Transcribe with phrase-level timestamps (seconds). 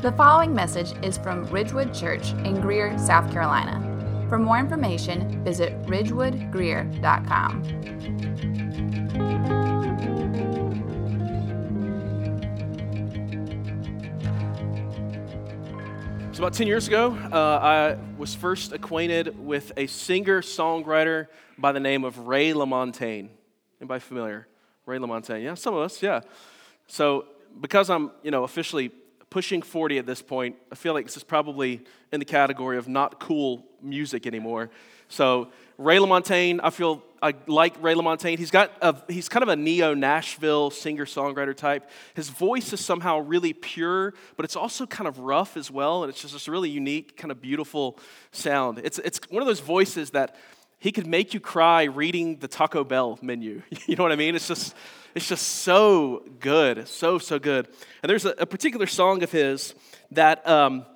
[0.00, 3.82] The following message is from Ridgewood Church in Greer, South Carolina.
[4.28, 7.64] For more information, visit ridgewoodgreer.com.
[16.32, 21.26] So, about 10 years ago, uh, I was first acquainted with a singer songwriter
[21.58, 23.30] by the name of Ray LaMontagne.
[23.80, 24.46] Anybody familiar?
[24.86, 25.42] Ray LaMontagne.
[25.42, 26.20] Yeah, some of us, yeah.
[26.86, 27.24] So,
[27.60, 28.92] because I'm, you know, officially
[29.30, 31.82] pushing 40 at this point, I feel like this is probably
[32.12, 34.70] in the category of not cool music anymore.
[35.08, 38.38] So, Ray LaMontagne, I feel I like Ray LaMontagne.
[38.38, 41.88] He's got a, he's kind of a neo Nashville singer songwriter type.
[42.14, 46.10] His voice is somehow really pure, but it's also kind of rough as well, and
[46.10, 47.98] it's just this really unique, kind of beautiful
[48.32, 48.80] sound.
[48.84, 50.36] It's it's one of those voices that
[50.78, 53.62] he could make you cry reading the Taco Bell menu.
[53.86, 54.34] You know what I mean?
[54.34, 54.74] It's just
[55.18, 57.66] it's just so good, so so good.
[58.02, 59.74] And there's a, a particular song of his
[60.12, 60.46] that.
[60.48, 60.86] Um,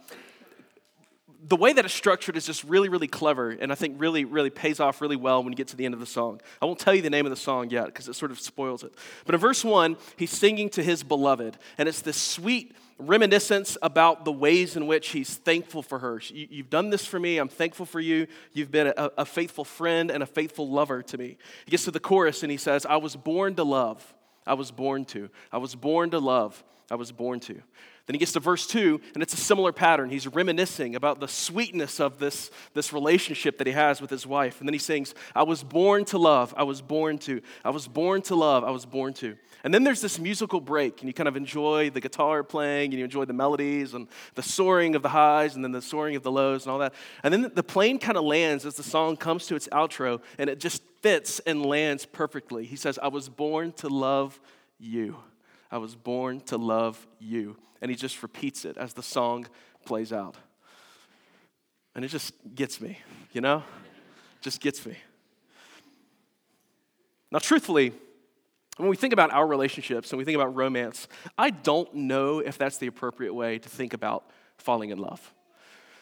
[1.44, 4.48] the way that it's structured is just really, really clever, and I think really, really
[4.48, 6.40] pays off really well when you get to the end of the song.
[6.62, 8.84] I won't tell you the name of the song yet because it sort of spoils
[8.84, 8.94] it.
[9.26, 14.24] But in verse one, he's singing to his beloved, and it's this sweet reminiscence about
[14.24, 16.20] the ways in which he's thankful for her.
[16.32, 17.38] You, have done this for me.
[17.38, 18.26] I'm thankful for you.
[18.52, 21.36] You've been a, a faithful friend and a faithful lover to me.
[21.64, 24.14] He gets to the chorus and he says, I was born to love.
[24.46, 25.30] I was born to.
[25.52, 26.62] I was born to love.
[26.90, 27.62] I was born to.
[28.06, 30.10] Then he gets to verse 2, and it's a similar pattern.
[30.10, 34.58] He's reminiscing about the sweetness of this, this relationship that he has with his wife.
[34.58, 37.86] And then he sings, I was born to love, I was born to, I was
[37.86, 39.36] born to love, I was born to.
[39.64, 42.98] And then there's this musical break, and you kind of enjoy the guitar playing, and
[42.98, 46.22] you enjoy the melodies, and the soaring of the highs, and then the soaring of
[46.22, 46.94] the lows, and all that.
[47.22, 50.50] And then the plane kind of lands as the song comes to its outro, and
[50.50, 52.64] it just fits and lands perfectly.
[52.64, 54.40] He says, I was born to love
[54.78, 55.16] you.
[55.70, 59.46] I was born to love you and he just repeats it as the song
[59.84, 60.36] plays out.
[61.94, 62.98] And it just gets me,
[63.32, 63.64] you know?
[64.40, 64.96] just gets me.
[67.30, 67.92] Now, truthfully,
[68.82, 71.06] when we think about our relationships and we think about romance,
[71.38, 75.32] I don't know if that's the appropriate way to think about falling in love.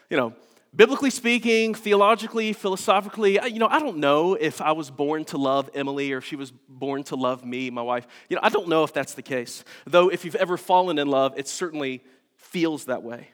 [0.08, 0.32] You know,
[0.74, 5.68] biblically speaking, theologically, philosophically, you know, I don't know if I was born to love
[5.74, 8.06] Emily or if she was born to love me, my wife.
[8.30, 9.62] You know, I don't know if that's the case.
[9.84, 12.02] Though, if you've ever fallen in love, it certainly
[12.36, 13.28] feels that way.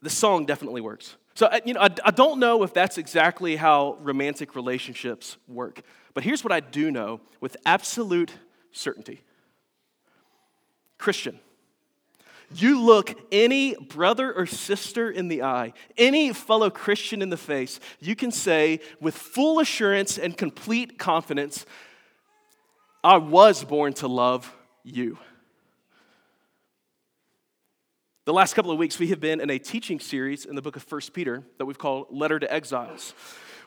[0.00, 1.16] The song definitely works.
[1.34, 5.82] So, you know, I, I don't know if that's exactly how romantic relationships work.
[6.14, 8.32] But here's what I do know with absolute
[8.72, 9.22] certainty
[10.98, 11.38] Christian
[12.54, 17.78] you look any brother or sister in the eye, any fellow Christian in the face,
[18.00, 21.64] you can say with full assurance and complete confidence,
[23.04, 25.18] I was born to love you.
[28.24, 30.76] The last couple of weeks, we have been in a teaching series in the book
[30.76, 33.14] of 1 Peter that we've called Letter to Exiles.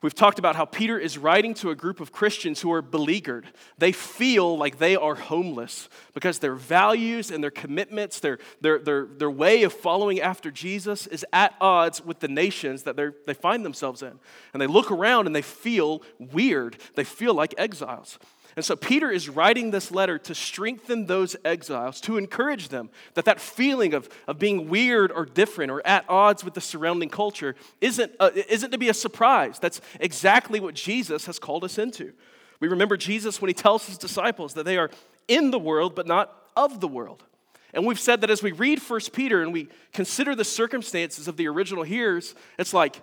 [0.04, 3.48] We've talked about how Peter is writing to a group of Christians who are beleaguered.
[3.78, 9.06] They feel like they are homeless because their values and their commitments, their, their, their,
[9.06, 13.64] their way of following after Jesus is at odds with the nations that they find
[13.64, 14.20] themselves in.
[14.52, 16.76] And they look around and they feel weird.
[16.96, 18.20] They feel like exiles.
[18.56, 23.26] And so Peter is writing this letter to strengthen those exiles, to encourage them that
[23.26, 27.56] that feeling of, of being weird or different or at odds with the surrounding culture
[27.82, 29.58] isn't, uh, isn't to be a surprise.
[29.60, 32.14] That's exactly what Jesus has called us into.
[32.60, 34.92] We remember Jesus when he tells his disciples that they are
[35.28, 37.24] in the world but not of the world.
[37.74, 41.38] And we've said that as we read 1 Peter and we consider the circumstances of
[41.38, 43.02] the original hearers, it's like,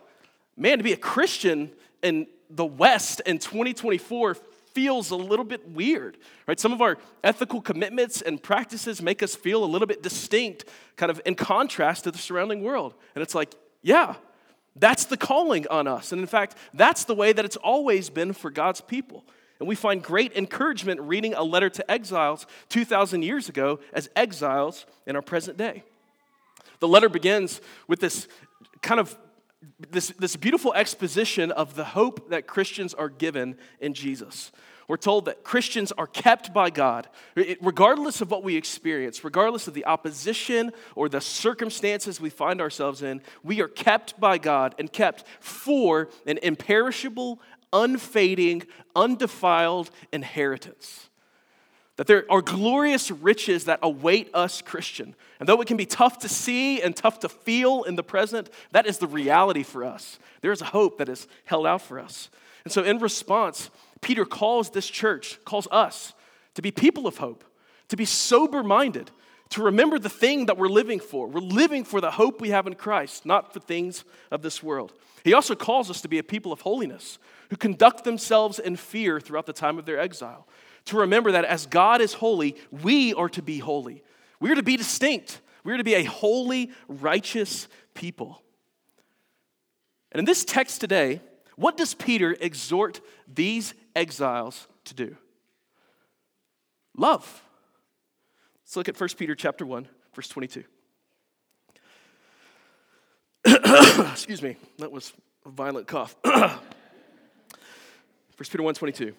[0.56, 1.72] man, to be a Christian
[2.02, 4.36] in the West in 2024
[4.74, 6.16] feels a little bit weird,
[6.46, 6.58] right?
[6.58, 10.64] Some of our ethical commitments and practices make us feel a little bit distinct,
[10.96, 12.94] kind of in contrast to the surrounding world.
[13.14, 14.14] And it's like, yeah,
[14.76, 16.12] that's the calling on us.
[16.12, 19.24] And in fact, that's the way that it's always been for God's people.
[19.58, 24.86] And we find great encouragement reading a letter to exiles 2,000 years ago as exiles
[25.06, 25.84] in our present day.
[26.78, 28.26] The letter begins with this
[28.80, 29.16] kind of
[29.90, 34.52] this, this beautiful exposition of the hope that Christians are given in Jesus.
[34.88, 37.08] We're told that Christians are kept by God,
[37.60, 43.02] regardless of what we experience, regardless of the opposition or the circumstances we find ourselves
[43.02, 47.40] in, we are kept by God and kept for an imperishable,
[47.72, 48.64] unfading,
[48.96, 51.09] undefiled inheritance
[52.00, 55.14] that there are glorious riches that await us, Christian.
[55.38, 58.48] And though it can be tough to see and tough to feel in the present,
[58.70, 60.18] that is the reality for us.
[60.40, 62.30] There is a hope that is held out for us.
[62.64, 63.68] And so, in response,
[64.00, 66.14] Peter calls this church, calls us
[66.54, 67.44] to be people of hope,
[67.88, 69.10] to be sober minded,
[69.50, 71.26] to remember the thing that we're living for.
[71.26, 74.94] We're living for the hope we have in Christ, not for things of this world.
[75.22, 77.18] He also calls us to be a people of holiness
[77.50, 80.46] who conduct themselves in fear throughout the time of their exile.
[80.86, 84.02] To remember that as God is holy, we are to be holy.
[84.40, 85.40] We are to be distinct.
[85.64, 88.42] We are to be a holy, righteous people.
[90.12, 91.20] And in this text today,
[91.56, 93.00] what does Peter exhort
[93.32, 95.16] these exiles to do?
[96.96, 97.42] Love.
[98.64, 100.64] Let's look at 1 Peter chapter 1, verse 22.
[104.12, 105.12] Excuse me, that was
[105.44, 106.16] a violent cough.
[106.24, 106.58] 1
[108.38, 109.14] Peter 1 22.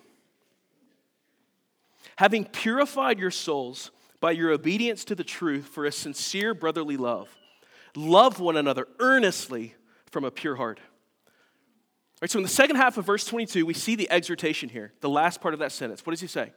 [2.21, 3.89] Having purified your souls
[4.19, 7.35] by your obedience to the truth for a sincere brotherly love,
[7.95, 9.73] love one another earnestly
[10.11, 10.79] from a pure heart.
[10.79, 14.93] All right, so in the second half of verse 22, we see the exhortation here,
[15.01, 16.05] the last part of that sentence.
[16.05, 16.53] What does he say?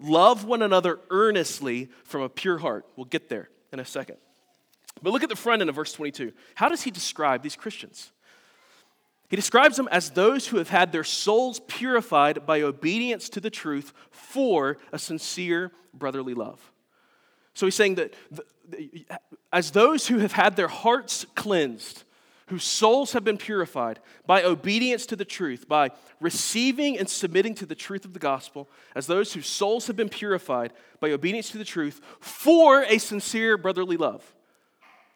[0.00, 2.84] Love one another earnestly from a pure heart.
[2.96, 4.16] We'll get there in a second.
[5.00, 6.32] But look at the front end of verse 22.
[6.56, 8.10] How does he describe these Christians?
[9.30, 13.48] He describes them as those who have had their souls purified by obedience to the
[13.48, 16.72] truth for a sincere brotherly love.
[17.54, 18.12] So he's saying that
[19.52, 22.02] as those who have had their hearts cleansed,
[22.48, 27.66] whose souls have been purified by obedience to the truth, by receiving and submitting to
[27.66, 31.58] the truth of the gospel, as those whose souls have been purified by obedience to
[31.58, 34.34] the truth for a sincere brotherly love.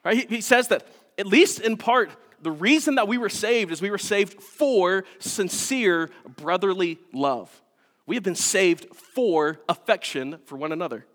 [0.04, 0.18] Right?
[0.18, 0.86] He, he says that,
[1.18, 2.10] at least in part,
[2.44, 7.62] the reason that we were saved is we were saved for sincere brotherly love.
[8.06, 11.06] We have been saved for affection for one another.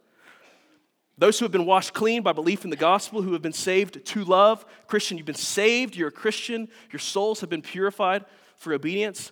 [1.20, 4.04] Those who have been washed clean by belief in the gospel, who have been saved
[4.04, 4.66] to love.
[4.88, 9.32] Christian, you've been saved, you're a Christian, your souls have been purified for obedience.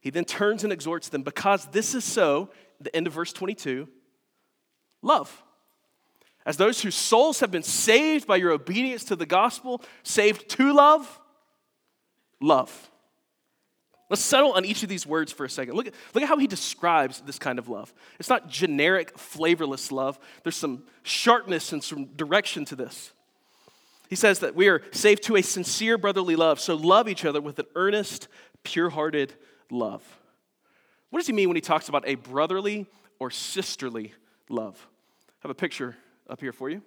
[0.00, 2.48] He then turns and exhorts them because this is so,
[2.80, 3.86] the end of verse 22,
[5.02, 5.42] love.
[6.46, 10.72] As those whose souls have been saved by your obedience to the gospel, saved to
[10.72, 11.20] love,
[12.40, 12.90] love.
[14.10, 15.74] Let's settle on each of these words for a second.
[15.74, 17.92] Look at, look at how he describes this kind of love.
[18.20, 23.12] It's not generic, flavorless love, there's some sharpness and some direction to this.
[24.10, 27.40] He says that we are saved to a sincere brotherly love, so love each other
[27.40, 28.28] with an earnest,
[28.62, 29.32] pure hearted
[29.70, 30.02] love.
[31.10, 32.86] What does he mean when he talks about a brotherly
[33.18, 34.12] or sisterly
[34.48, 34.86] love?
[35.28, 35.96] I have a picture
[36.28, 36.82] up here for you.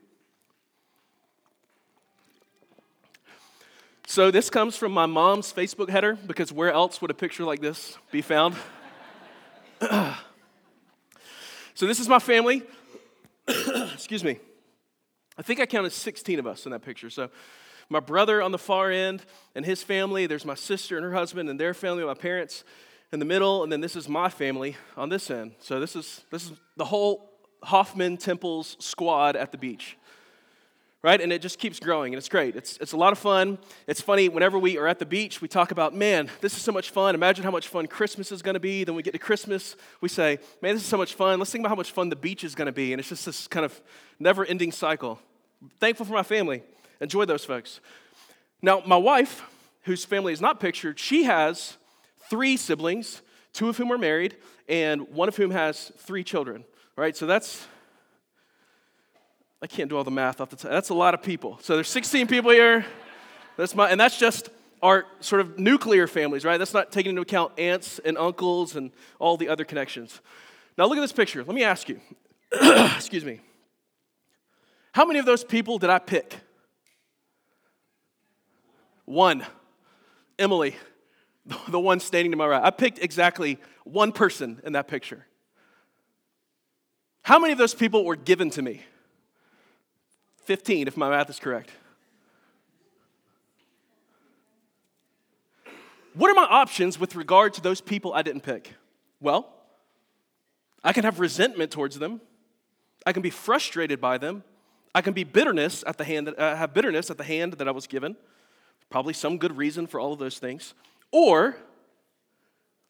[4.10, 7.60] So this comes from my mom's Facebook header because where else would a picture like
[7.60, 8.56] this be found?
[9.82, 10.16] so
[11.82, 12.64] this is my family.
[13.94, 14.40] Excuse me.
[15.38, 17.10] I think I counted 16 of us in that picture.
[17.10, 17.30] So
[17.90, 19.26] my brother on the far end
[19.56, 22.64] and his family, there's my sister and her husband and their family, my parents
[23.12, 25.52] in the middle, and then this is my family on this end.
[25.60, 27.30] So this is this is the whole
[27.62, 29.98] Hoffman Temples squad at the beach
[31.08, 31.22] right?
[31.22, 32.58] And it just keeps growing, and it's great.
[32.58, 33.60] It's, it's a lot of fun.
[33.88, 36.74] It's funny, whenever we are at the beach, we talk about, man, this is so
[36.74, 37.16] much fun.
[37.16, 38.84] Imagine how much fun Christmas is going to be.
[38.84, 41.40] Then we get to Christmas, we say, man, this is so much fun.
[41.40, 42.92] Let's think about how much fun the beach is going to be.
[42.92, 43.80] And it's just this kind of
[44.20, 45.18] never ending cycle.
[45.80, 46.62] Thankful for my family.
[47.00, 47.80] Enjoy those folks.
[48.62, 49.44] Now, my wife,
[49.84, 51.78] whose family is not pictured, she has
[52.30, 53.22] three siblings,
[53.54, 54.36] two of whom are married,
[54.68, 56.66] and one of whom has three children,
[56.98, 57.16] right?
[57.16, 57.66] So that's
[59.62, 60.72] I can't do all the math off the top.
[60.72, 61.58] That's a lot of people.
[61.62, 62.86] So there's 16 people here.
[63.58, 64.50] That's my, and that's just
[64.84, 66.58] our sort of nuclear families, right?
[66.58, 70.22] That's not taking into account aunts and uncles and all the other connections.
[70.78, 71.44] Now look at this picture.
[71.44, 72.00] Let me ask you.
[72.52, 73.42] Excuse me.
[74.92, 76.36] How many of those people did I pick?
[79.06, 79.44] One.
[80.38, 80.76] Emily,
[81.68, 82.64] the one standing to my right.
[82.64, 85.26] I picked exactly one person in that picture.
[87.24, 88.84] How many of those people were given to me?
[90.48, 91.72] 15, if my math is correct.
[96.14, 98.74] What are my options with regard to those people I didn't pick?
[99.20, 99.54] Well,
[100.86, 102.22] I can have resentment towards them.
[103.06, 104.46] I can be frustrated by them.
[104.96, 107.68] I can be bitterness at the hand that, uh, have bitterness at the hand that
[107.68, 108.16] I was given.
[108.90, 110.74] Probably some good reason for all of those things.
[111.12, 111.58] Or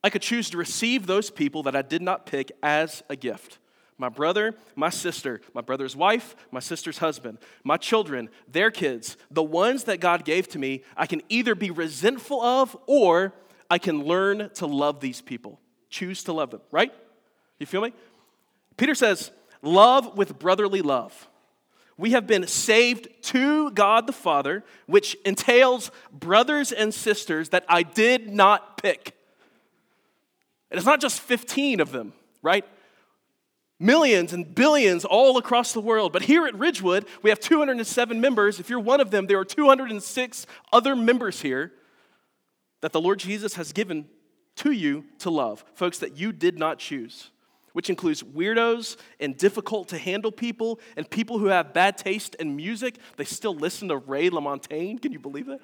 [0.03, 3.57] I could choose to receive those people that I did not pick as a gift
[3.97, 9.43] my brother, my sister, my brother's wife, my sister's husband, my children, their kids, the
[9.43, 13.33] ones that God gave to me, I can either be resentful of or
[13.69, 15.59] I can learn to love these people.
[15.89, 16.93] Choose to love them, right?
[17.59, 17.93] You feel me?
[18.77, 19.31] Peter says,
[19.63, 21.27] Love with brotherly love.
[21.97, 27.81] We have been saved to God the Father, which entails brothers and sisters that I
[27.81, 29.15] did not pick.
[30.69, 32.13] And it's not just 15 of them,
[32.43, 32.65] right?
[33.79, 36.13] Millions and billions all across the world.
[36.13, 38.59] But here at Ridgewood, we have 207 members.
[38.59, 41.71] If you're one of them, there are 206 other members here
[42.81, 44.07] that the Lord Jesus has given
[44.57, 47.29] to you to love, folks that you did not choose,
[47.73, 52.55] which includes weirdos and difficult to handle people and people who have bad taste in
[52.55, 52.97] music.
[53.17, 55.01] They still listen to Ray LaMontagne.
[55.01, 55.59] Can you believe that?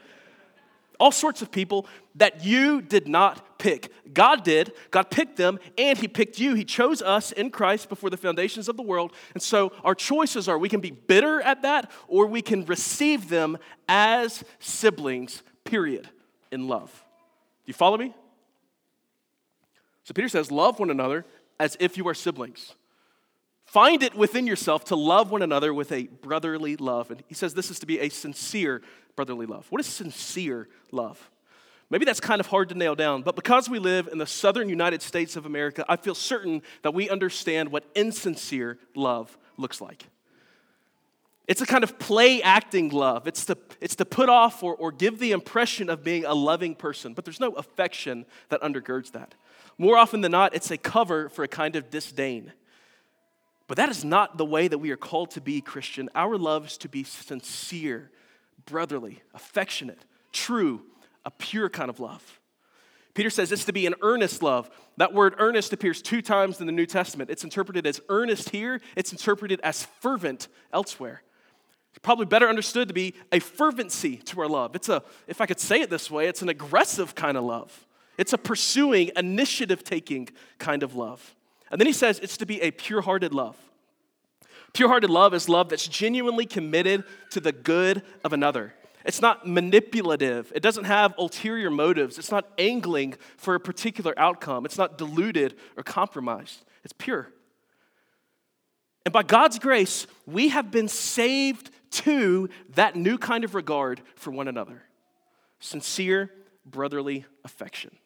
[1.03, 3.91] All sorts of people that you did not pick.
[4.13, 4.72] God did.
[4.89, 6.53] God picked them, and He picked you.
[6.53, 9.12] He chose us in Christ before the foundations of the world.
[9.33, 13.27] And so our choices are we can be bitter at that, or we can receive
[13.27, 13.57] them
[13.89, 16.07] as siblings, period,
[16.53, 16.89] in love.
[17.65, 18.15] Do you follow me?
[20.05, 21.25] So Peter says, Love one another
[21.60, 22.75] as if you are siblings.
[23.73, 27.09] Find it within yourself to love one another with a brotherly love.
[27.09, 28.83] And he says this is to be a sincere
[29.15, 29.65] brotherly love.
[29.71, 31.31] What is sincere love?
[31.89, 34.69] Maybe that's kind of hard to nail down, but because we live in the southern
[34.69, 40.05] United States of America, I feel certain that we understand what insincere love looks like.
[41.47, 43.27] It's a kind of play acting love.
[43.27, 46.75] It's to, it's to put off or, or give the impression of being a loving
[46.75, 49.33] person, but there's no affection that undergirds that.
[49.79, 52.53] More often than not, it's a cover for a kind of disdain.
[53.67, 56.10] But that is not the way that we are called to be Christian.
[56.15, 58.12] Our love is to be sincere,
[58.65, 60.82] brotherly, affectionate, true,
[61.25, 62.39] a pure kind of love.
[63.13, 64.70] Peter says it's to be an earnest love.
[64.98, 67.29] That word earnest appears two times in the New Testament.
[67.29, 71.22] It's interpreted as earnest here, it's interpreted as fervent elsewhere.
[71.91, 74.75] It's probably better understood to be a fervency to our love.
[74.75, 77.86] It's a, if I could say it this way, it's an aggressive kind of love.
[78.17, 81.36] It's a pursuing, initiative taking kind of love.
[81.73, 83.57] And then he says it's to be a pure hearted love.
[84.73, 88.75] Pure hearted love is love that's genuinely committed to the good of another.
[89.05, 90.51] It's not manipulative.
[90.53, 92.19] It doesn't have ulterior motives.
[92.19, 94.65] It's not angling for a particular outcome.
[94.65, 96.63] It's not deluded or compromised.
[96.83, 97.29] It's pure.
[99.03, 104.29] And by God's grace, we have been saved to that new kind of regard for
[104.29, 104.83] one another
[105.59, 106.29] sincere
[106.67, 107.97] brotherly affection.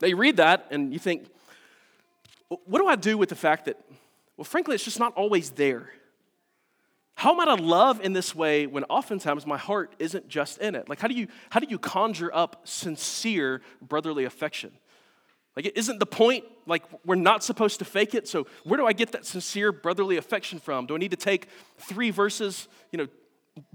[0.00, 1.26] Now, you read that and you think,
[2.50, 3.78] what do I do with the fact that,
[4.36, 5.90] well, frankly, it's just not always there?
[7.14, 10.74] How am I to love in this way when oftentimes my heart isn't just in
[10.74, 10.88] it?
[10.88, 14.72] Like, how do you, how do you conjure up sincere brotherly affection?
[15.54, 18.26] Like, it isn't the point like we're not supposed to fake it?
[18.26, 20.86] So, where do I get that sincere brotherly affection from?
[20.86, 23.08] Do I need to take three verses, you know,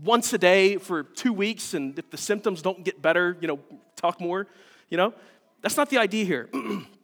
[0.01, 3.60] once a day for two weeks, and if the symptoms don't get better, you know,
[3.96, 4.48] talk more?
[4.89, 5.13] You know,
[5.62, 6.50] that's not the idea here.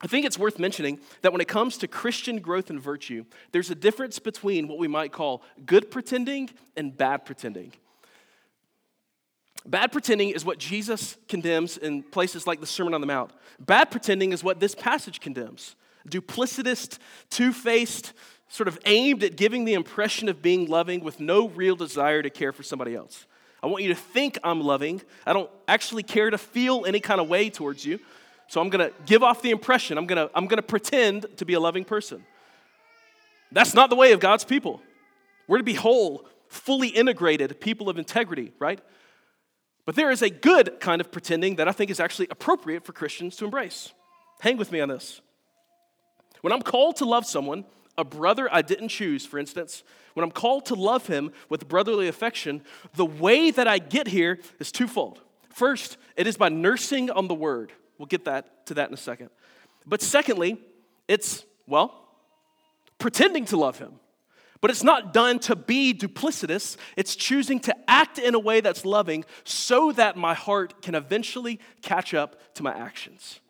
[0.00, 3.70] I think it's worth mentioning that when it comes to Christian growth and virtue, there's
[3.70, 7.72] a difference between what we might call good pretending and bad pretending.
[9.66, 13.32] Bad pretending is what Jesus condemns in places like the Sermon on the Mount.
[13.58, 15.74] Bad pretending is what this passage condemns.
[16.08, 18.12] Duplicitous, two faced,
[18.48, 22.30] sort of aimed at giving the impression of being loving with no real desire to
[22.30, 23.26] care for somebody else.
[23.62, 25.02] I want you to think I'm loving.
[25.26, 27.98] I don't actually care to feel any kind of way towards you.
[28.48, 31.26] So I'm going to give off the impression, I'm going to I'm going to pretend
[31.36, 32.24] to be a loving person.
[33.52, 34.82] That's not the way of God's people.
[35.46, 38.80] We're to be whole, fully integrated people of integrity, right?
[39.86, 42.92] But there is a good kind of pretending that I think is actually appropriate for
[42.92, 43.92] Christians to embrace.
[44.40, 45.22] Hang with me on this.
[46.42, 47.64] When I'm called to love someone,
[47.96, 49.82] a brother I didn't choose, for instance,
[50.14, 52.62] when I'm called to love him with brotherly affection,
[52.94, 55.20] the way that I get here is twofold.
[55.48, 57.72] First, it is by nursing on the word.
[57.98, 59.30] We'll get that to that in a second.
[59.86, 60.58] But secondly,
[61.08, 62.08] it's, well,
[62.98, 63.94] pretending to love him.
[64.60, 66.76] But it's not done to be duplicitous.
[66.96, 71.60] It's choosing to act in a way that's loving so that my heart can eventually
[71.80, 73.40] catch up to my actions.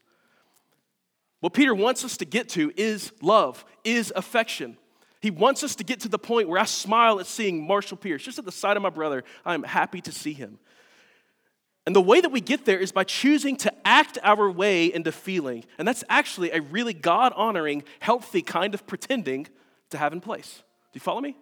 [1.41, 4.77] What Peter wants us to get to is love, is affection.
[5.21, 8.25] He wants us to get to the point where I smile at seeing Marshall Pierce,
[8.25, 9.25] just at the side of my brother.
[9.45, 10.59] I am happy to see him.
[11.89, 15.11] And the way that we get there is by choosing to act our way into
[15.11, 15.65] feeling.
[15.79, 19.47] And that's actually a really God honoring, healthy kind of pretending
[19.89, 20.57] to have in place.
[20.93, 21.35] Do you follow me?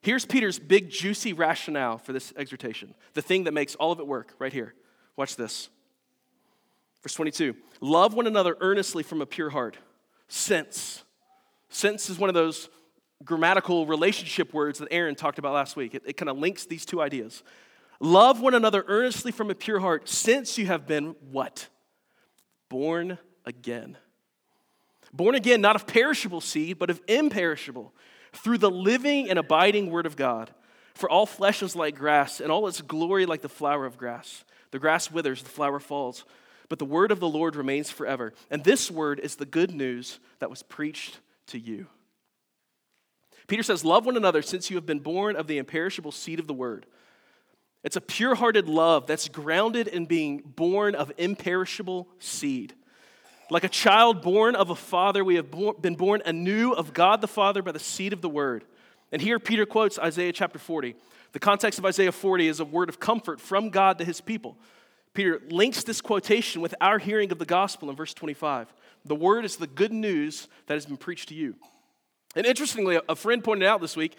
[0.00, 4.06] Here's Peter's big, juicy rationale for this exhortation the thing that makes all of it
[4.06, 4.74] work, right here.
[5.16, 5.68] Watch this.
[7.02, 9.76] Verse 22 Love one another earnestly from a pure heart.
[10.28, 11.02] Sense.
[11.68, 12.68] Since is one of those
[13.24, 15.96] grammatical relationship words that Aaron talked about last week.
[15.96, 17.42] It, it kind of links these two ideas.
[18.02, 21.68] Love one another earnestly from a pure heart, since you have been what?
[22.68, 23.16] Born
[23.46, 23.96] again.
[25.12, 27.94] Born again, not of perishable seed, but of imperishable,
[28.34, 30.50] through the living and abiding word of God.
[30.94, 34.44] For all flesh is like grass, and all its glory like the flower of grass.
[34.72, 36.24] The grass withers, the flower falls
[36.72, 38.32] but the word of the Lord remains forever.
[38.50, 41.88] And this word is the good news that was preached to you.
[43.46, 46.46] Peter says, Love one another since you have been born of the imperishable seed of
[46.46, 46.86] the word.
[47.84, 52.74] It's a pure hearted love that's grounded in being born of imperishable seed.
[53.50, 57.28] Like a child born of a father, we have been born anew of God the
[57.28, 58.64] Father by the seed of the word.
[59.10, 60.94] And here Peter quotes Isaiah chapter 40.
[61.32, 64.56] The context of Isaiah 40 is a word of comfort from God to his people.
[65.12, 68.72] Peter links this quotation with our hearing of the gospel in verse 25.
[69.04, 71.56] The word is the good news that has been preached to you.
[72.34, 74.16] And interestingly, a friend pointed out this week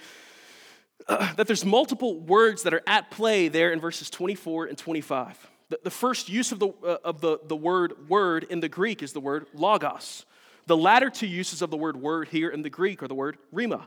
[1.08, 5.50] that there's multiple words that are at play there in verses 24 and 25.
[5.70, 9.04] The, the first use of, the, uh, of the, the word word in the Greek
[9.04, 10.26] is the word logos.
[10.66, 13.38] The latter two uses of the word word here in the Greek are the word
[13.54, 13.86] rhema.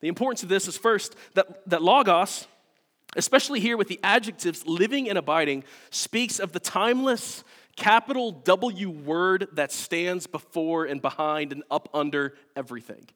[0.00, 2.46] The importance of this is first that, that logos
[3.16, 7.44] especially here with the adjectives living and abiding, speaks of the timeless
[7.76, 13.06] capital W word that stands before and behind and up under everything.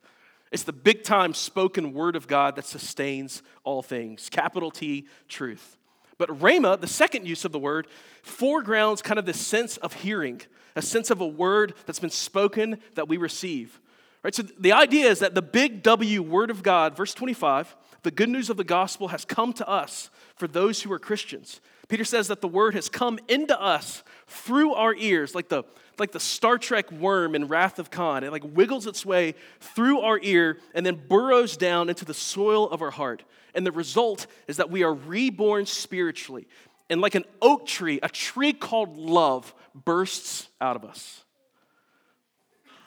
[0.52, 4.28] It's the big time spoken word of God that sustains all things.
[4.30, 5.78] Capital T, truth.
[6.18, 7.88] But Rhema, the second use of the word,
[8.22, 10.42] foregrounds kind of this sense of hearing,
[10.76, 13.80] a sense of a word that's been spoken that we receive.
[14.22, 14.34] Right?
[14.34, 18.28] So the idea is that the big W word of God, verse 25, the good
[18.28, 21.60] news of the gospel has come to us for those who are Christians.
[21.88, 25.62] Peter says that the word has come into us through our ears, like the,
[25.98, 28.24] like the Star Trek worm in Wrath of Khan.
[28.24, 32.68] It like wiggles its way through our ear and then burrows down into the soil
[32.70, 33.24] of our heart.
[33.54, 36.48] And the result is that we are reborn spiritually.
[36.88, 41.24] And like an oak tree, a tree called love bursts out of us.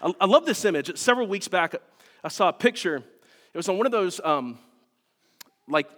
[0.02, 0.98] I, I love this image.
[0.98, 1.76] Several weeks back,
[2.24, 2.98] I saw a picture.
[2.98, 4.58] It was on one of those um,
[5.68, 5.90] like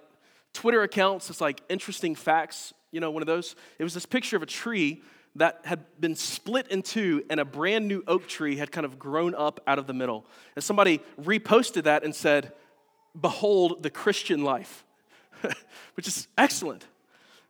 [0.53, 3.55] Twitter accounts, it's like interesting facts, you know, one of those.
[3.79, 5.01] It was this picture of a tree
[5.36, 8.97] that had been split in two, and a brand new oak tree had kind of
[8.97, 10.25] grown up out of the middle.
[10.55, 12.53] And somebody reposted that and said,
[13.19, 14.83] Behold the Christian life,
[15.96, 16.85] which is excellent.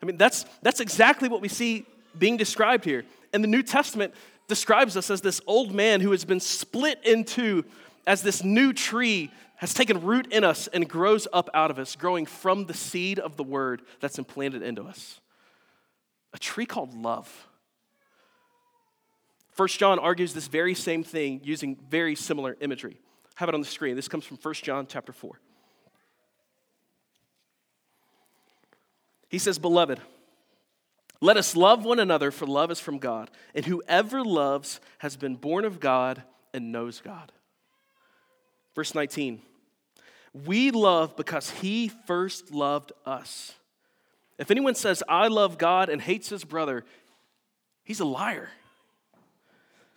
[0.01, 1.85] I mean, that's, that's exactly what we see
[2.17, 3.03] being described here.
[3.33, 4.13] And the New Testament
[4.47, 7.65] describes us as this old man who has been split into
[8.05, 11.95] as this new tree has taken root in us and grows up out of us,
[11.95, 15.19] growing from the seed of the word that's implanted into us.
[16.33, 17.47] A tree called love.
[19.51, 22.99] First John argues this very same thing using very similar imagery.
[23.35, 23.95] Have it on the screen.
[23.95, 25.39] This comes from First John chapter 4.
[29.29, 29.99] He says, Beloved,
[31.19, 33.31] let us love one another, for love is from God.
[33.55, 36.21] And whoever loves has been born of God
[36.53, 37.31] and knows God.
[38.77, 39.41] Verse 19
[40.45, 43.55] We love because he first loved us.
[44.37, 46.85] If anyone says, I love God and hates his brother,
[47.83, 48.49] he's a liar.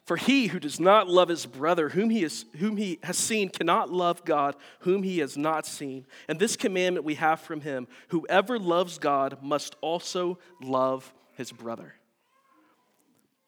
[0.07, 3.51] For he who does not love his brother, whom he, is, whom he has seen,
[3.51, 6.07] cannot love God, whom he has not seen.
[6.27, 11.97] And this commandment we have from him whoever loves God must also love his brother.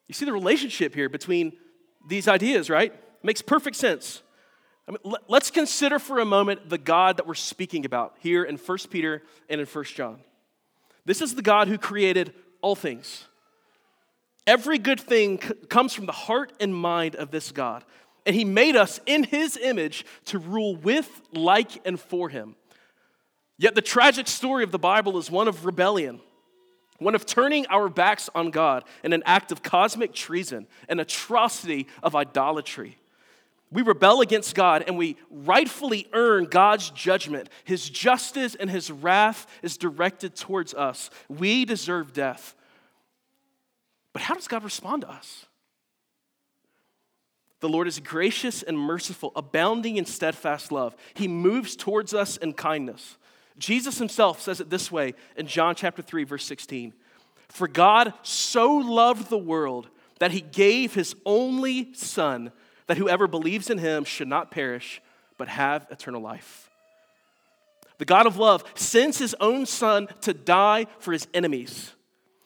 [0.07, 1.53] You see the relationship here between
[2.07, 2.93] these ideas, right?
[3.23, 4.21] Makes perfect sense.
[4.87, 8.57] I mean, let's consider for a moment the God that we're speaking about here in
[8.57, 10.19] 1 Peter and in 1 John.
[11.05, 13.25] This is the God who created all things.
[14.45, 17.85] Every good thing c- comes from the heart and mind of this God.
[18.25, 22.55] And He made us in His image to rule with, like, and for Him.
[23.57, 26.19] Yet the tragic story of the Bible is one of rebellion,
[26.99, 31.87] one of turning our backs on God in an act of cosmic treason, an atrocity
[32.01, 32.97] of idolatry.
[33.73, 37.49] We rebel against God and we rightfully earn God's judgment.
[37.63, 41.09] His justice and his wrath is directed towards us.
[41.27, 42.55] We deserve death.
[44.13, 45.47] But how does God respond to us?
[47.61, 50.95] The Lord is gracious and merciful, abounding in steadfast love.
[51.15, 53.17] He moves towards us in kindness.
[53.57, 56.93] Jesus himself says it this way in John chapter 3 verse 16.
[57.47, 59.87] For God so loved the world
[60.19, 62.51] that he gave his only son
[62.87, 65.01] that whoever believes in him should not perish,
[65.37, 66.69] but have eternal life.
[67.97, 71.93] The God of love sends his own son to die for his enemies.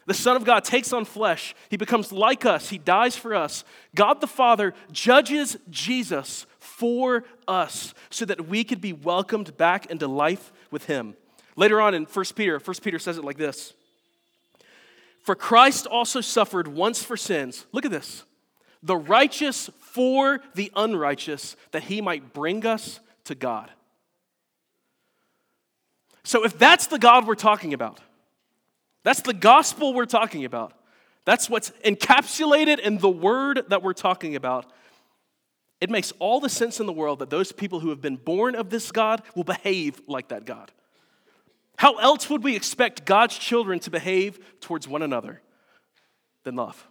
[0.06, 1.54] The Son of God takes on flesh.
[1.70, 2.70] He becomes like us.
[2.70, 3.66] He dies for us.
[3.94, 10.08] God the Father judges Jesus for us so that we could be welcomed back into
[10.08, 11.16] life with him.
[11.58, 13.74] Later on in 1 Peter, 1 Peter says it like this
[15.24, 17.66] For Christ also suffered once for sins.
[17.74, 18.24] Look at this
[18.84, 23.72] the righteous for the unrighteous, that he might bring us to God.
[26.24, 28.00] So, if that's the God we're talking about,
[29.04, 30.74] that's the gospel we're talking about,
[31.26, 34.72] That's what's encapsulated in the word that we're talking about.
[35.82, 38.56] It makes all the sense in the world that those people who have been born
[38.56, 40.72] of this God will behave like that God.
[41.78, 45.42] How else would we expect God's children to behave towards one another
[46.44, 46.88] than love?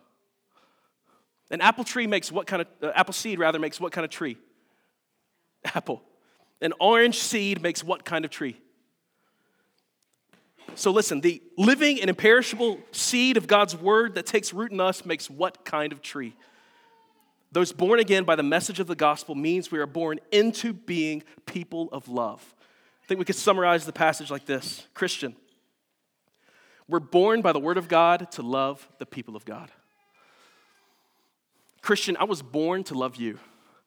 [1.50, 4.11] An apple tree makes what kind of, uh, apple seed rather makes what kind of
[4.11, 4.37] tree?
[5.64, 6.02] Apple.
[6.61, 8.56] An orange seed makes what kind of tree?
[10.74, 15.04] So listen, the living and imperishable seed of God's word that takes root in us
[15.04, 16.35] makes what kind of tree?
[17.52, 21.22] Those born again by the message of the gospel means we are born into being
[21.46, 22.54] people of love.
[23.02, 25.37] I think we could summarize the passage like this Christian,
[26.88, 29.70] we're born by the word of God to love the people of God.
[31.87, 33.38] Christian, I was born to love you,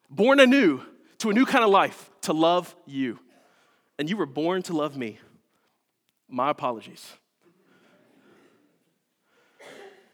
[0.10, 0.80] born anew
[1.18, 3.20] to a new kind of life, to love you.
[3.98, 5.20] And you were born to love me.
[6.30, 7.06] My apologies.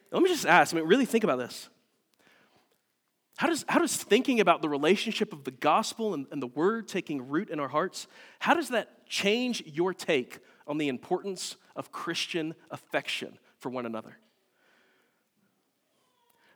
[0.10, 1.70] Let me just ask, I mean, really think about this.
[3.38, 6.88] How does, how does thinking about the relationship of the gospel and, and the word
[6.88, 8.08] taking root in our hearts,
[8.40, 14.18] how does that change your take on the importance of Christian affection for one another?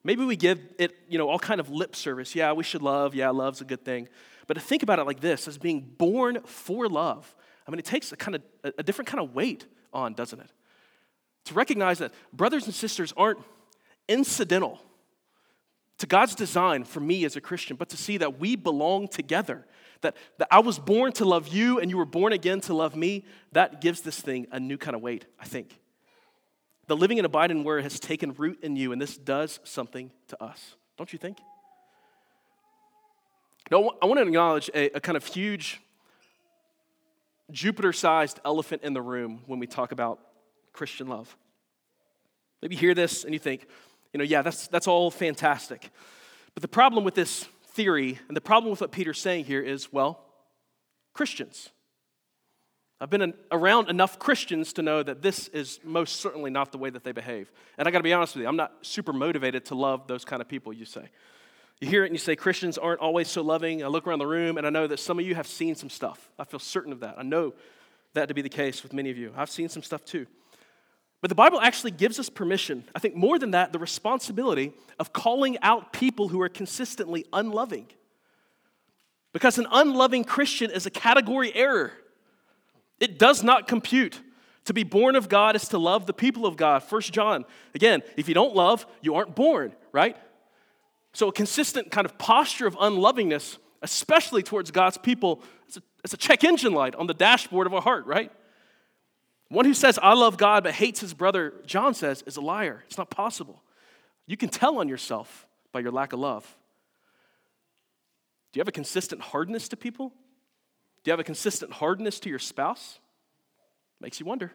[0.03, 2.35] Maybe we give it, you know, all kind of lip service.
[2.35, 3.13] Yeah, we should love.
[3.13, 4.07] Yeah, love's a good thing.
[4.47, 7.35] But to think about it like this, as being born for love,
[7.67, 8.41] I mean, it takes a kind of
[8.77, 10.51] a different kind of weight on, doesn't it?
[11.45, 13.39] To recognize that brothers and sisters aren't
[14.07, 14.79] incidental
[15.99, 19.65] to God's design for me as a Christian, but to see that we belong together.
[20.01, 22.95] That, that I was born to love you and you were born again to love
[22.95, 25.77] me, that gives this thing a new kind of weight, I think.
[26.89, 30.43] The living and abiding word has taken root in you, and this does something to
[30.43, 31.37] us, don't you think?
[33.69, 35.79] Now, I want to acknowledge a, a kind of huge
[37.51, 40.19] Jupiter sized elephant in the room when we talk about
[40.73, 41.37] Christian love.
[42.59, 43.67] Maybe you hear this and you think,
[44.11, 45.91] you know, yeah, that's, that's all fantastic.
[46.55, 49.93] But the problem with this theory and the problem with what Peter's saying here is,
[49.93, 50.23] well,
[51.13, 51.69] Christians.
[53.01, 56.89] I've been around enough Christians to know that this is most certainly not the way
[56.89, 57.49] that they behave.
[57.77, 60.25] And I got to be honest with you, I'm not super motivated to love those
[60.25, 61.09] kind of people, you say.
[61.79, 63.83] You hear it and you say, Christians aren't always so loving.
[63.85, 65.89] I look around the room and I know that some of you have seen some
[65.89, 66.29] stuff.
[66.37, 67.15] I feel certain of that.
[67.17, 67.53] I know
[68.15, 69.33] that to be the case with many of you.
[69.37, 70.27] I've seen some stuff too.
[71.21, 75.13] But the Bible actually gives us permission, I think more than that, the responsibility of
[75.13, 77.87] calling out people who are consistently unloving.
[79.31, 81.93] Because an unloving Christian is a category error.
[82.99, 84.21] It does not compute.
[84.65, 86.83] To be born of God is to love the people of God.
[86.83, 90.15] First John, again, if you don't love, you aren't born, right?
[91.13, 96.13] So a consistent kind of posture of unlovingness, especially towards God's people, it's a, it's
[96.13, 98.31] a check engine light on the dashboard of our heart, right?
[99.47, 102.83] One who says, I love God, but hates his brother, John says, is a liar.
[102.85, 103.63] It's not possible.
[104.27, 106.43] You can tell on yourself by your lack of love.
[108.51, 110.13] Do you have a consistent hardness to people?
[111.03, 112.99] Do you have a consistent hardness to your spouse?
[114.01, 114.51] Makes you wonder.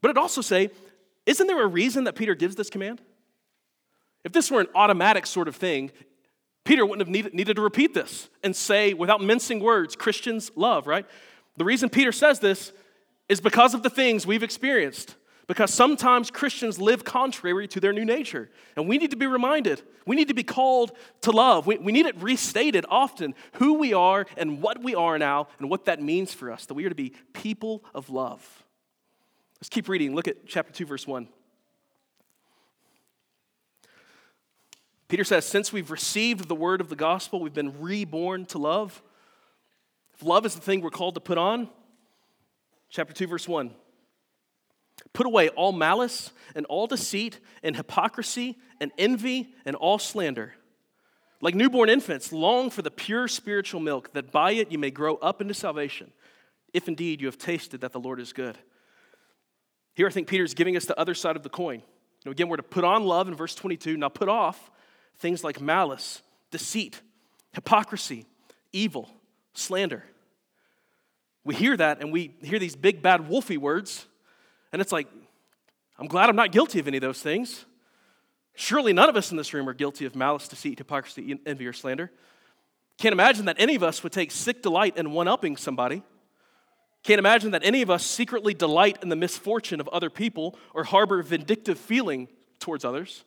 [0.00, 0.70] But it also say,
[1.26, 3.00] isn't there a reason that Peter gives this command?
[4.24, 5.90] If this were an automatic sort of thing,
[6.64, 10.86] Peter wouldn't have needed, needed to repeat this and say, without mincing words, Christians love,
[10.86, 11.06] right?
[11.56, 12.72] The reason Peter says this
[13.28, 15.14] is because of the things we've experienced.
[15.46, 18.48] Because sometimes Christians live contrary to their new nature.
[18.76, 19.82] And we need to be reminded.
[20.06, 21.66] We need to be called to love.
[21.66, 25.68] We, we need it restated often who we are and what we are now and
[25.68, 28.64] what that means for us, that we are to be people of love.
[29.58, 30.14] Let's keep reading.
[30.14, 31.28] Look at chapter 2, verse 1.
[35.08, 39.02] Peter says, Since we've received the word of the gospel, we've been reborn to love.
[40.14, 41.68] If love is the thing we're called to put on,
[42.88, 43.70] chapter 2, verse 1.
[45.12, 50.54] Put away all malice and all deceit and hypocrisy and envy and all slander.
[51.40, 55.16] Like newborn infants, long for the pure spiritual milk, that by it you may grow
[55.16, 56.10] up into salvation,
[56.72, 58.56] if indeed you have tasted that the Lord is good.
[59.94, 61.82] Here I think Peter is giving us the other side of the coin.
[62.24, 63.96] Now, again, we're to put on love in verse 22.
[63.96, 64.70] Now, put off
[65.18, 67.00] things like malice, deceit,
[67.52, 68.26] hypocrisy,
[68.72, 69.10] evil,
[69.52, 70.04] slander.
[71.44, 74.06] We hear that and we hear these big, bad, wolfy words,
[74.74, 75.06] and it's like,
[76.00, 77.64] I'm glad I'm not guilty of any of those things.
[78.56, 81.72] Surely none of us in this room are guilty of malice, deceit, hypocrisy, envy, or
[81.72, 82.10] slander.
[82.98, 86.02] Can't imagine that any of us would take sick delight in one upping somebody.
[87.04, 90.82] Can't imagine that any of us secretly delight in the misfortune of other people or
[90.82, 92.26] harbor vindictive feeling
[92.58, 93.22] towards others.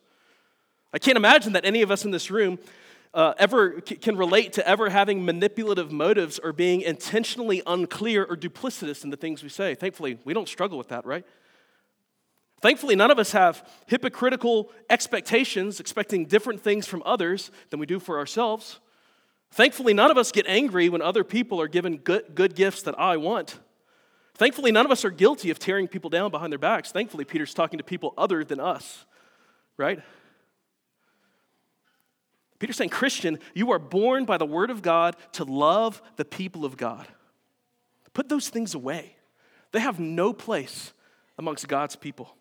[0.92, 2.58] I can't imagine that any of us in this room
[3.14, 9.04] uh, ever can relate to ever having manipulative motives or being intentionally unclear or duplicitous
[9.04, 9.74] in the things we say.
[9.74, 11.24] Thankfully, we don't struggle with that, right?
[12.60, 18.00] Thankfully, none of us have hypocritical expectations, expecting different things from others than we do
[18.00, 18.80] for ourselves.
[19.52, 22.98] Thankfully, none of us get angry when other people are given good, good gifts that
[22.98, 23.58] I want.
[24.34, 26.92] Thankfully, none of us are guilty of tearing people down behind their backs.
[26.92, 29.04] Thankfully, Peter's talking to people other than us,
[29.76, 30.00] right?
[32.58, 36.64] Peter's saying, Christian, you are born by the word of God to love the people
[36.64, 37.06] of God.
[38.14, 39.16] Put those things away,
[39.72, 40.92] they have no place
[41.38, 42.34] amongst God's people.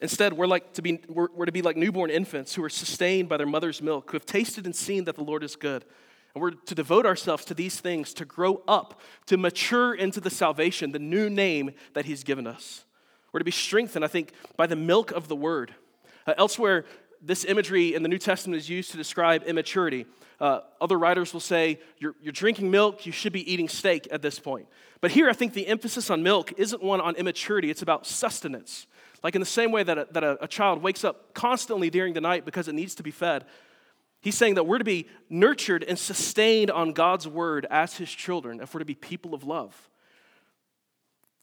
[0.00, 3.28] Instead, we're, like to be, we're, we're to be like newborn infants who are sustained
[3.28, 5.84] by their mother's milk, who have tasted and seen that the Lord is good.
[6.34, 10.30] And we're to devote ourselves to these things, to grow up, to mature into the
[10.30, 12.84] salvation, the new name that He's given us.
[13.32, 15.74] We're to be strengthened, I think, by the milk of the Word.
[16.28, 16.84] Uh, elsewhere,
[17.22, 20.06] this imagery in the New Testament is used to describe immaturity.
[20.40, 24.22] Uh, other writers will say, you're, you're drinking milk, you should be eating steak at
[24.22, 24.66] this point.
[25.00, 28.86] But here, I think the emphasis on milk isn't one on immaturity, it's about sustenance.
[29.22, 32.14] Like in the same way that a, that a, a child wakes up constantly during
[32.14, 33.44] the night because it needs to be fed,
[34.20, 38.60] he's saying that we're to be nurtured and sustained on God's word as his children,
[38.60, 39.88] if we're to be people of love.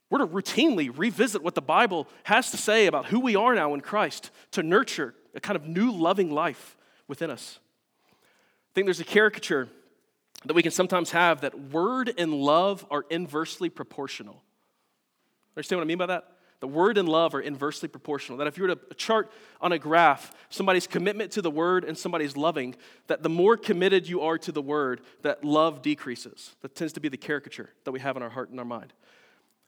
[0.10, 3.74] We're to routinely revisit what the Bible has to say about who we are now
[3.74, 7.60] in Christ to nurture a kind of new loving life within us.
[8.12, 9.69] I think there's a caricature
[10.45, 14.41] that we can sometimes have that word and love are inversely proportional.
[15.56, 16.32] Understand what I mean by that?
[16.62, 18.38] The word and love are inversely proportional.
[18.38, 21.98] That if you were to chart on a graph somebody's commitment to the word and
[21.98, 22.76] somebody's loving,
[23.08, 26.56] that the more committed you are to the word, that love decreases.
[26.62, 28.93] That tends to be the caricature that we have in our heart and our mind.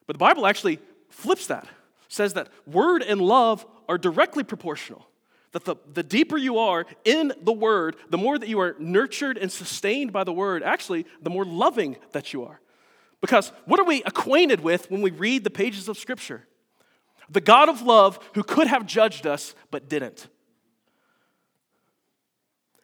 [0.05, 1.67] But the Bible actually flips that,
[2.07, 5.05] says that word and love are directly proportional.
[5.57, 9.39] That the, the deeper you are in the word, the more that you are nurtured
[9.39, 12.61] and sustained by the word, actually, the more loving that you are.
[13.21, 16.45] Because what are we acquainted with when we read the pages of Scripture?
[17.31, 20.27] The God of love who could have judged us but didn't.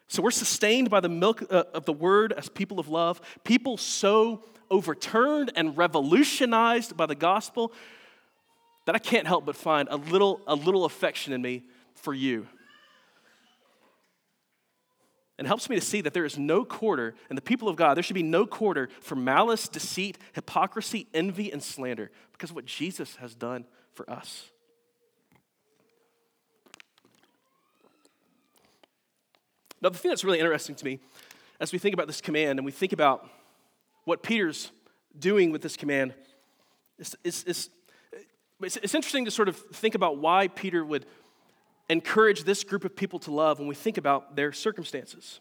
[0.08, 3.78] So we're sustained by the milk uh, of the word as people of love, people
[3.78, 7.72] so overturned and revolutionized by the gospel
[8.86, 11.62] that I can't help but find a little, a little affection in me
[11.94, 12.48] for you.
[15.38, 17.96] And helps me to see that there is no quarter in the people of God.
[17.96, 22.66] There should be no quarter for malice, deceit, hypocrisy, envy, and slander because of what
[22.66, 24.52] Jesus has done for us.
[29.82, 31.00] Now, the thing that's really interesting to me
[31.60, 33.28] as we think about this command and we think about
[34.06, 34.72] what Peter's
[35.18, 36.14] doing with this command,
[36.98, 37.70] is, it's,
[38.62, 41.06] it's interesting to sort of think about why Peter would
[41.94, 45.40] encourage this group of people to love when we think about their circumstances.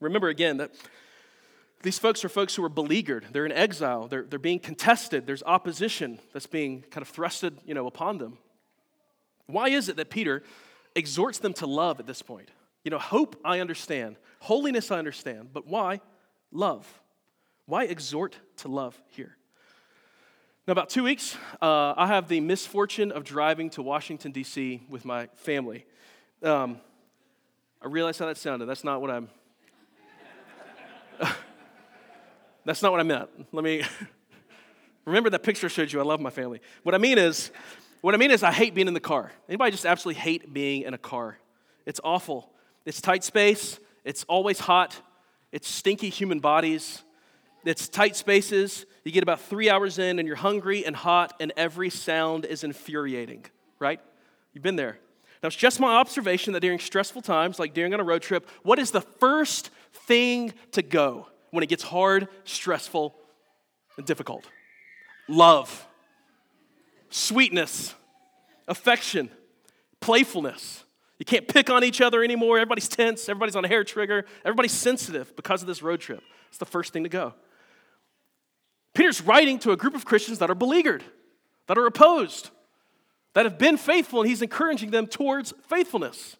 [0.00, 0.72] Remember again that
[1.82, 3.26] these folks are folks who are beleaguered.
[3.32, 4.08] They're in exile.
[4.08, 5.26] They're, they're being contested.
[5.26, 8.38] There's opposition that's being kind of thrusted you know, upon them.
[9.46, 10.42] Why is it that Peter
[10.94, 12.50] exhorts them to love at this point?
[12.84, 14.16] You know, hope, I understand.
[14.40, 15.50] Holiness, I understand.
[15.52, 16.00] But why
[16.50, 16.86] love?
[17.66, 19.36] Why exhort to love here?
[20.64, 24.80] Now, about two weeks, uh, I have the misfortune of driving to Washington, D.C.
[24.88, 25.84] with my family.
[26.40, 26.80] Um,
[27.82, 28.66] I realize how that sounded.
[28.66, 29.28] That's not what I'm.
[32.64, 33.28] That's not what I meant.
[33.50, 33.82] Let me
[35.04, 35.98] remember that picture showed you.
[35.98, 36.60] I love my family.
[36.84, 37.50] What I mean is,
[38.00, 39.32] what I mean is, I hate being in the car.
[39.48, 41.38] Anybody just absolutely hate being in a car?
[41.86, 42.52] It's awful.
[42.86, 43.80] It's tight space.
[44.04, 44.96] It's always hot.
[45.50, 47.02] It's stinky human bodies.
[47.64, 48.86] It's tight spaces.
[49.04, 52.64] You get about three hours in, and you're hungry and hot, and every sound is
[52.64, 53.44] infuriating.
[53.78, 54.00] Right?
[54.52, 54.98] You've been there.
[55.42, 58.48] Now, it's just my observation that during stressful times, like during on a road trip,
[58.62, 61.26] what is the first thing to go?
[61.52, 63.14] when it gets hard, stressful,
[63.96, 64.44] and difficult.
[65.28, 65.86] Love,
[67.10, 67.94] sweetness,
[68.66, 69.30] affection,
[70.00, 70.82] playfulness.
[71.18, 72.58] You can't pick on each other anymore.
[72.58, 76.22] Everybody's tense, everybody's on a hair trigger, everybody's sensitive because of this road trip.
[76.48, 77.34] It's the first thing to go.
[78.94, 81.02] Peter's writing to a group of Christians that are beleaguered,
[81.66, 82.50] that are opposed,
[83.34, 86.36] that have been faithful, and he's encouraging them towards faithfulness.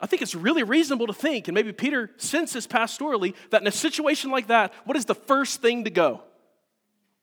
[0.00, 3.72] I think it's really reasonable to think, and maybe Peter senses pastorally, that in a
[3.72, 6.20] situation like that, what is the first thing to go?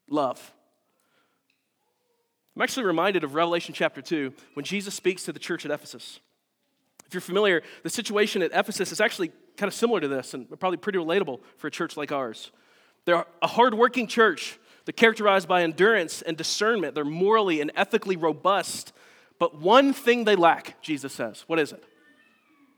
[0.08, 0.52] Love.
[2.56, 6.20] I'm actually reminded of Revelation chapter 2 when Jesus speaks to the church at Ephesus.
[7.06, 10.48] If you're familiar, the situation at Ephesus is actually kind of similar to this and
[10.58, 12.50] probably pretty relatable for a church like ours.
[13.04, 14.58] They're a hardworking church.
[14.84, 16.94] They're characterized by endurance and discernment.
[16.94, 18.92] They're morally and ethically robust.
[19.38, 21.44] But one thing they lack, Jesus says.
[21.46, 21.82] What is it?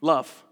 [0.05, 0.45] love.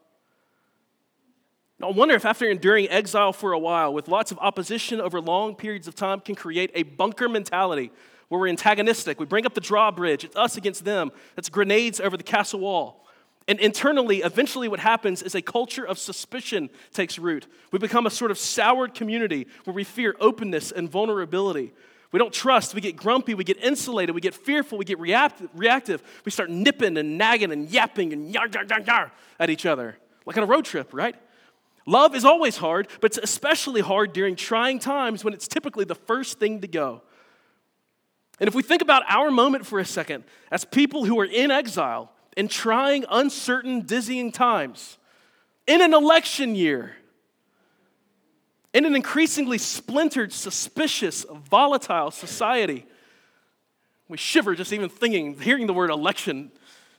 [1.79, 5.21] Now, I wonder if after enduring exile for a while with lots of opposition over
[5.21, 7.93] long periods of time can create a bunker mentality
[8.29, 9.21] where we're antagonistic.
[9.21, 10.25] We bring up the drawbridge.
[10.25, 11.13] It's us against them.
[11.37, 13.07] That's grenades over the castle wall.
[13.49, 17.47] And internally, eventually, what happens is a culture of suspicion takes root.
[17.73, 21.73] We become a sort of soured community where we fear openness and vulnerability.
[22.13, 22.75] We don't trust.
[22.75, 23.35] We get grumpy.
[23.35, 24.15] We get insulated.
[24.15, 24.79] We get fearful.
[24.79, 26.03] We get react- reactive.
[26.25, 29.97] We start nipping and nagging and yapping and yar, yar, yar, yar at each other,
[30.27, 31.17] like on a road trip, right?
[31.85, 35.97] Love is always hard, but it's especially hard during trying times when it's typically the
[35.97, 37.03] first thing to go.
[38.39, 41.51] And if we think about our moment for a second, as people who are in
[41.51, 44.99] exile, in trying, uncertain, dizzying times,
[45.67, 46.97] in an election year,
[48.73, 52.87] in an increasingly splintered, suspicious, volatile society.
[54.09, 56.51] We shiver just even thinking, hearing the word election,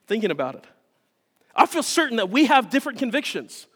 [0.07, 0.65] thinking about it.
[1.55, 3.67] I feel certain that we have different convictions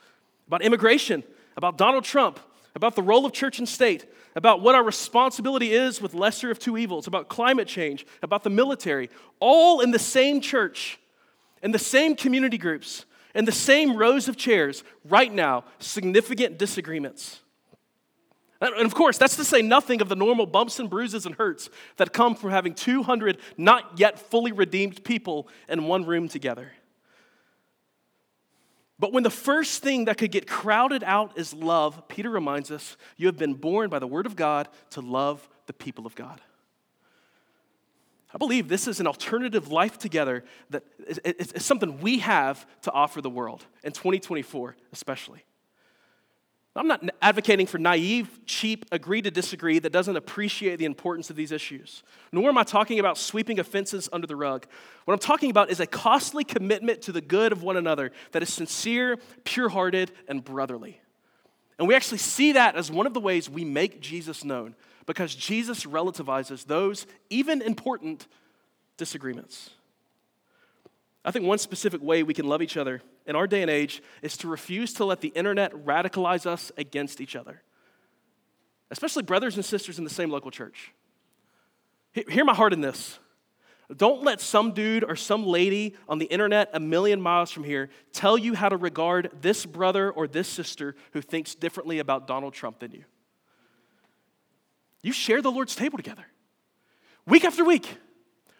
[0.47, 1.23] about immigration,
[1.55, 2.39] about Donald Trump,
[2.75, 6.59] about the role of church and state, about what our responsibility is with lesser of
[6.59, 10.99] two evils, about climate change, about the military, all in the same church,
[11.61, 17.41] in the same community groups, in the same rows of chairs, right now, significant disagreements.
[18.59, 21.69] And of course, that's to say nothing of the normal bumps and bruises and hurts
[21.97, 26.71] that come from having 200 not yet fully redeemed people in one room together.
[28.99, 32.97] But when the first thing that could get crowded out is love, Peter reminds us
[33.15, 36.41] you have been born by the word of God to love the people of God.
[38.33, 40.83] I believe this is an alternative life together that
[41.23, 45.43] is something we have to offer the world in 2024, especially.
[46.77, 51.35] I'm not advocating for naive, cheap, agree to disagree that doesn't appreciate the importance of
[51.35, 52.03] these issues.
[52.31, 54.67] Nor am I talking about sweeping offenses under the rug.
[55.05, 58.43] What I'm talking about is a costly commitment to the good of one another that
[58.43, 61.01] is sincere, pure hearted, and brotherly.
[61.77, 65.33] And we actually see that as one of the ways we make Jesus known because
[65.33, 68.27] Jesus relativizes those, even important,
[68.97, 69.69] disagreements.
[71.23, 74.01] I think one specific way we can love each other in our day and age
[74.21, 77.61] is to refuse to let the internet radicalize us against each other,
[78.91, 80.93] especially brothers and sisters in the same local church.
[82.13, 83.19] Hear my heart in this.
[83.95, 87.89] Don't let some dude or some lady on the internet a million miles from here
[88.11, 92.53] tell you how to regard this brother or this sister who thinks differently about Donald
[92.53, 93.05] Trump than you.
[95.03, 96.25] You share the Lord's table together
[97.25, 97.97] week after week.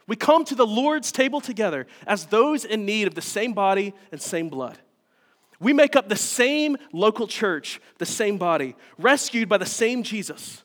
[0.07, 3.93] We come to the Lord's table together as those in need of the same body
[4.13, 4.77] and same blood.
[5.59, 10.63] We make up the same local church, the same body, rescued by the same Jesus.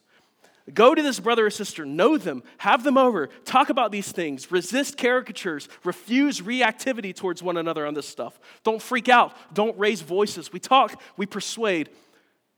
[0.72, 4.52] Go to this brother or sister, know them, have them over, talk about these things,
[4.52, 8.38] resist caricatures, refuse reactivity towards one another on this stuff.
[8.62, 10.52] Don't freak out, don't raise voices.
[10.52, 11.90] We talk, we persuade,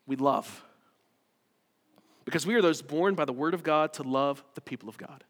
[0.07, 0.63] we love.
[2.27, 4.99] Because we are those born by the word of God to love the people of
[4.99, 5.25] God.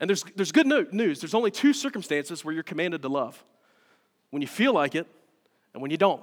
[0.00, 1.20] And there's, there's good news.
[1.20, 3.42] There's only two circumstances where you're commanded to love
[4.30, 5.08] when you feel like it
[5.74, 6.22] and when you don't.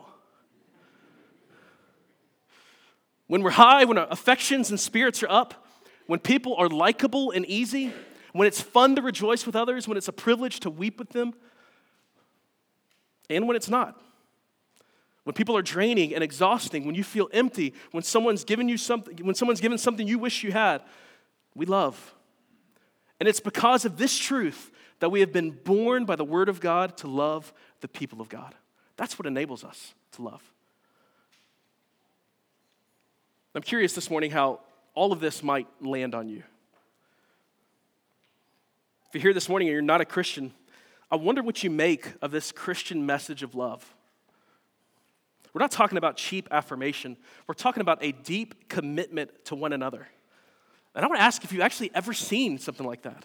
[3.27, 5.65] When we're high, when our affections and spirits are up,
[6.07, 7.91] when people are likable and easy,
[8.33, 11.33] when it's fun to rejoice with others, when it's a privilege to weep with them,
[13.29, 13.99] and when it's not.
[15.23, 19.17] When people are draining and exhausting, when you feel empty, when someone's given you something,
[19.25, 20.83] when someone's given something you wish you had,
[21.55, 22.13] we love.
[23.19, 26.59] And it's because of this truth that we have been born by the Word of
[26.59, 28.53] God to love the people of God.
[28.97, 30.43] That's what enables us to love.
[33.55, 34.59] I'm curious this morning how
[34.95, 36.43] all of this might land on you.
[39.07, 40.51] If you're here this morning and you're not a Christian,
[41.09, 43.95] I wonder what you make of this Christian message of love.
[45.53, 47.15] We're not talking about cheap affirmation,
[47.47, 50.05] we're talking about a deep commitment to one another.
[50.93, 53.23] And I want to ask if you've actually ever seen something like that.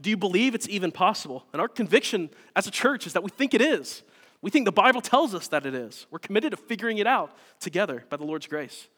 [0.00, 1.46] Do you believe it's even possible?
[1.52, 4.02] And our conviction as a church is that we think it is.
[4.40, 6.06] We think the Bible tells us that it is.
[6.10, 8.88] We're committed to figuring it out together by the Lord's grace.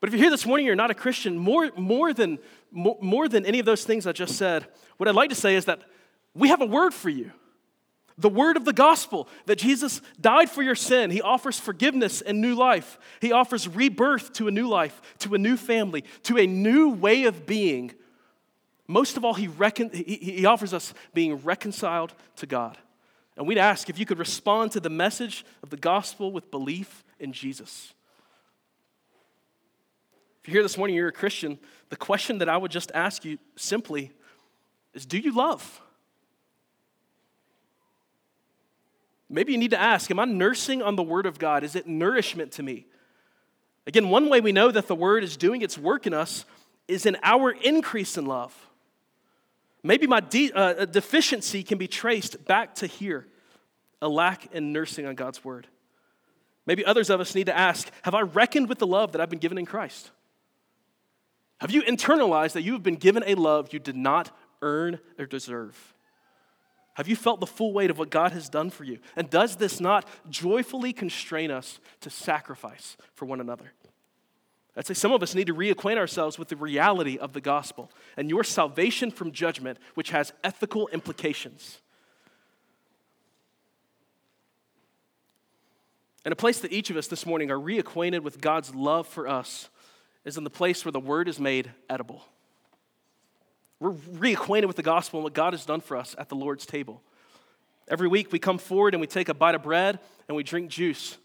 [0.00, 2.38] But if you're here this morning, you're not a Christian, more, more, than,
[2.70, 4.66] more, more than any of those things I just said,
[4.98, 5.80] what I'd like to say is that
[6.34, 7.32] we have a word for you
[8.18, 11.10] the word of the gospel that Jesus died for your sin.
[11.10, 12.98] He offers forgiveness and new life.
[13.20, 17.24] He offers rebirth to a new life, to a new family, to a new way
[17.24, 17.92] of being.
[18.88, 22.78] Most of all, he, recon- he, he offers us being reconciled to God.
[23.36, 27.04] And we'd ask if you could respond to the message of the gospel with belief
[27.20, 27.92] in Jesus.
[30.46, 33.24] If you're here this morning, you're a Christian, the question that I would just ask
[33.24, 34.12] you simply
[34.94, 35.80] is do you love?
[39.28, 41.64] Maybe you need to ask Am I nursing on the Word of God?
[41.64, 42.86] Is it nourishment to me?
[43.88, 46.44] Again, one way we know that the Word is doing its work in us
[46.86, 48.54] is in our increase in love.
[49.82, 53.26] Maybe my de- uh, deficiency can be traced back to here
[54.00, 55.66] a lack in nursing on God's word.
[56.66, 59.28] Maybe others of us need to ask Have I reckoned with the love that I've
[59.28, 60.12] been given in Christ?
[61.58, 65.26] Have you internalized that you have been given a love you did not earn or
[65.26, 65.94] deserve?
[66.94, 68.98] Have you felt the full weight of what God has done for you?
[69.16, 73.72] And does this not joyfully constrain us to sacrifice for one another?
[74.76, 77.90] I'd say some of us need to reacquaint ourselves with the reality of the gospel
[78.16, 81.80] and your salvation from judgment, which has ethical implications.
[86.26, 89.28] And a place that each of us this morning are reacquainted with God's love for
[89.28, 89.70] us
[90.26, 92.22] is in the place where the word is made edible.
[93.78, 96.66] We're reacquainted with the gospel and what God has done for us at the Lord's
[96.66, 97.00] table.
[97.88, 100.68] Every week we come forward and we take a bite of bread and we drink
[100.68, 101.16] juice.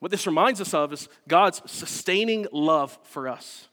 [0.00, 3.68] What this reminds us of is God's sustaining love for us.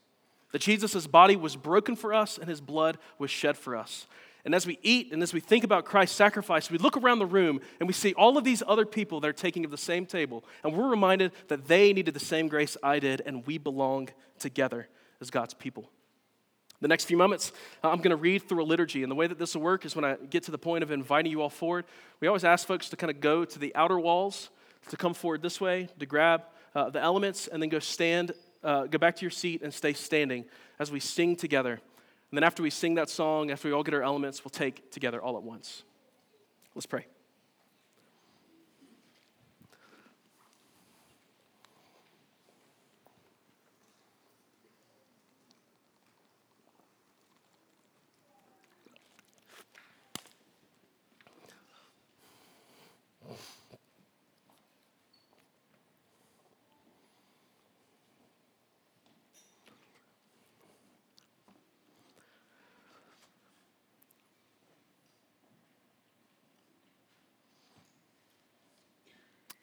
[0.52, 4.06] That Jesus' body was broken for us and his blood was shed for us.
[4.46, 7.26] And as we eat and as we think about Christ's sacrifice, we look around the
[7.26, 10.06] room and we see all of these other people that are taking of the same
[10.06, 10.44] table.
[10.62, 14.88] And we're reminded that they needed the same grace I did, and we belong together
[15.20, 15.90] as God's people.
[16.80, 17.50] The next few moments,
[17.82, 19.02] uh, I'm going to read through a liturgy.
[19.02, 20.92] And the way that this will work is when I get to the point of
[20.92, 21.84] inviting you all forward,
[22.20, 24.50] we always ask folks to kind of go to the outer walls,
[24.90, 28.30] to come forward this way, to grab uh, the elements, and then go stand,
[28.62, 30.44] uh, go back to your seat and stay standing
[30.78, 31.80] as we sing together.
[32.30, 34.90] And then after we sing that song, after we all get our elements, we'll take
[34.90, 35.84] together all at once.
[36.74, 37.06] Let's pray.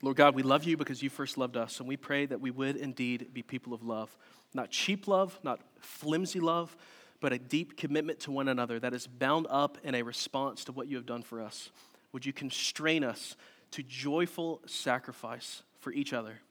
[0.03, 2.51] Lord God, we love you because you first loved us, and we pray that we
[2.51, 4.13] would indeed be people of love.
[4.53, 6.75] Not cheap love, not flimsy love,
[7.21, 10.73] but a deep commitment to one another that is bound up in a response to
[10.73, 11.69] what you have done for us.
[12.11, 13.37] Would you constrain us
[13.71, 16.41] to joyful sacrifice for each other?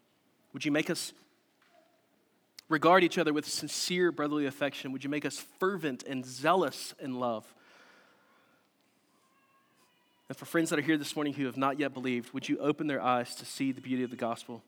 [0.55, 1.12] Would you make us
[2.70, 4.92] regard each other with sincere brotherly affection?
[4.92, 7.53] Would you make us fervent and zealous in love?
[10.33, 12.57] And for friends that are here this morning who have not yet believed, would you
[12.57, 14.62] open their eyes to see the beauty of the gospel?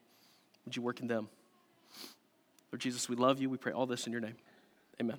[0.67, 1.31] Would you work in them?
[2.71, 3.49] Lord Jesus, we love you.
[3.49, 4.37] We pray all this in your name.
[5.01, 5.17] Amen.